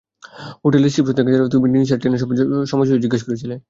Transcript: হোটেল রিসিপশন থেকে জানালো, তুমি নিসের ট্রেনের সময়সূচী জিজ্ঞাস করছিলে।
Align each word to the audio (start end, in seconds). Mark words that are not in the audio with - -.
হোটেল 0.63 0.81
রিসিপশন 0.83 1.13
থেকে 1.17 1.29
জানালো, 1.33 1.49
তুমি 1.55 1.65
নিসের 1.73 1.99
ট্রেনের 2.01 2.19
সময়সূচী 2.71 2.99
জিজ্ঞাস 3.05 3.23
করছিলে। 3.27 3.55